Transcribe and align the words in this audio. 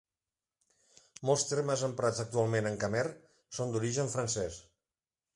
Molts 1.29 1.43
termes 1.49 1.83
emprats 1.87 2.21
actualment 2.23 2.69
en 2.69 2.79
khmer 2.85 3.03
són 3.59 3.75
d'origen 3.75 4.09
francès. 4.15 4.57